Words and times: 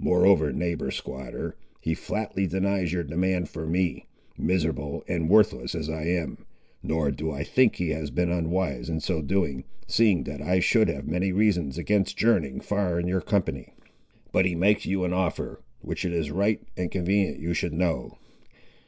Moreover, 0.00 0.52
neighbour 0.52 0.90
squatter, 0.90 1.54
he 1.80 1.94
flatly 1.94 2.48
denies 2.48 2.92
your 2.92 3.04
demand 3.04 3.48
for 3.48 3.64
me, 3.64 4.06
miserable 4.36 5.04
and 5.06 5.28
worthless 5.28 5.72
as 5.72 5.88
I 5.88 6.02
am; 6.06 6.44
nor 6.82 7.12
do 7.12 7.30
I 7.30 7.44
think 7.44 7.76
he 7.76 7.90
has 7.90 8.10
been 8.10 8.28
unwise 8.32 8.90
in 8.90 8.98
so 8.98 9.22
doing, 9.22 9.62
seeing 9.86 10.24
that 10.24 10.42
I 10.42 10.58
should 10.58 10.88
have 10.88 11.06
many 11.06 11.30
reasons 11.30 11.78
against 11.78 12.18
journeying 12.18 12.58
far 12.58 12.98
in 12.98 13.06
your 13.06 13.20
company. 13.20 13.72
But 14.32 14.46
he 14.46 14.56
makes 14.56 14.84
you 14.84 15.04
an 15.04 15.12
offer, 15.12 15.62
which 15.80 16.04
it 16.04 16.12
is 16.12 16.32
right 16.32 16.60
and 16.76 16.90
convenient 16.90 17.38
you 17.38 17.54
should 17.54 17.72
know. 17.72 18.18